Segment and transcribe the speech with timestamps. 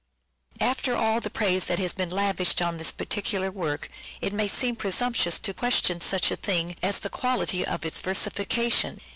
[0.59, 3.87] After all the praise that has been lavished on this particular work
[4.19, 8.99] it may seem presumptuous to question such a thing as the quality of its versification.